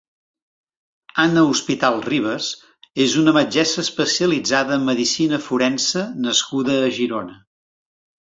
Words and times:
Anna 1.23 1.41
Hospital 1.49 1.99
Ribas 2.05 2.47
és 3.05 3.17
una 3.23 3.35
metgessa 3.35 3.83
especialitzada 3.85 4.75
en 4.79 4.87
medicina 4.89 5.41
forense 5.49 6.07
nascuda 6.29 6.79
a 6.87 6.89
Girona. 6.99 7.37